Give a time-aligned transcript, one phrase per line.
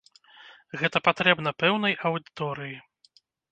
[0.81, 2.75] Гэта патрэбна пэўнай аўдыторыі.